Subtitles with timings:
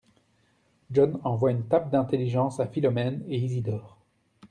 [0.89, 3.99] John envoie une tape d’intelligence à Philomèle et Isidore.